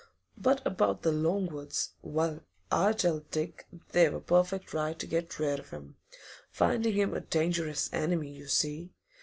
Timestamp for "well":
2.01-2.39